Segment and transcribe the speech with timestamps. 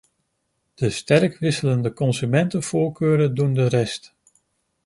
[0.73, 4.15] De sterk wisselende consumentenvoorkeuren doen de rest.